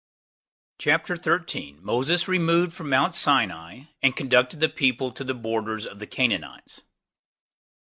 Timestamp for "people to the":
4.69-5.35